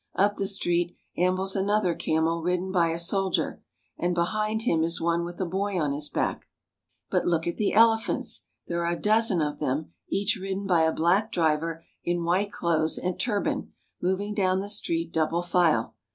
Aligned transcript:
Up 0.15 0.35
the 0.37 0.47
street 0.47 0.95
ambles 1.15 1.55
another 1.55 1.93
camel 1.93 2.41
ridden 2.41 2.71
by 2.71 2.87
a 2.87 2.97
soldier, 2.97 3.61
and 3.99 4.15
behind 4.15 4.63
him 4.63 4.83
is 4.83 4.99
one 4.99 5.23
with 5.23 5.39
a 5.39 5.45
boy 5.45 5.79
on 5.79 5.91
his 5.93 6.09
back. 6.09 6.47
But 7.11 7.27
look 7.27 7.45
at 7.45 7.57
the 7.57 7.73
elephants! 7.73 8.45
There 8.65 8.83
are 8.83 8.93
a 8.93 8.99
dozen 8.99 9.43
of 9.43 9.59
them, 9.59 9.93
each 10.09 10.37
ridden 10.37 10.65
by 10.65 10.81
a 10.85 10.91
black 10.91 11.31
driver 11.31 11.83
in 12.03 12.23
white 12.23 12.51
clothes 12.51 12.97
and 12.97 13.19
turban, 13.19 13.73
moving 14.01 14.33
down 14.33 14.59
the 14.59 14.69
street 14.69 15.13
double 15.13 15.43
file. 15.43 15.93